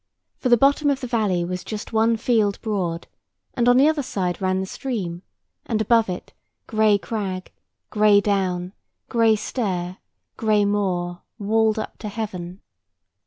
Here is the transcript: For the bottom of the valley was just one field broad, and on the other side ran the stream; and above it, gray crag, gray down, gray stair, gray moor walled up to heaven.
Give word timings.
For 0.39 0.49
the 0.49 0.57
bottom 0.57 0.89
of 0.89 0.99
the 0.99 1.05
valley 1.05 1.45
was 1.45 1.63
just 1.63 1.93
one 1.93 2.17
field 2.17 2.59
broad, 2.63 3.05
and 3.53 3.69
on 3.69 3.77
the 3.77 3.87
other 3.87 4.01
side 4.01 4.41
ran 4.41 4.59
the 4.59 4.65
stream; 4.65 5.21
and 5.67 5.79
above 5.79 6.09
it, 6.09 6.33
gray 6.65 6.97
crag, 6.97 7.51
gray 7.91 8.19
down, 8.19 8.73
gray 9.09 9.35
stair, 9.35 9.99
gray 10.37 10.65
moor 10.65 11.21
walled 11.37 11.77
up 11.77 11.99
to 11.99 12.09
heaven. 12.09 12.61